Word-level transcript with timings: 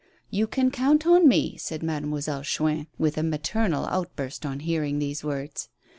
"You 0.31 0.47
can 0.47 0.71
count 0.71 1.05
on 1.05 1.27
me," 1.27 1.57
said 1.57 1.83
Mademoiselle 1.83 2.41
Chuin, 2.41 2.87
with 2.97 3.19
a 3.19 3.21
maternal 3.21 3.85
outburst 3.85 4.47
on 4.47 4.61
hearing 4.61 4.97
these 4.97 5.23
words. 5.23 5.69